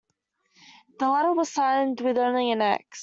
The 0.97 1.07
letter 1.11 1.31
was 1.33 1.51
signed 1.51 2.01
with 2.01 2.17
only 2.17 2.49
an 2.49 2.59
X. 2.63 2.99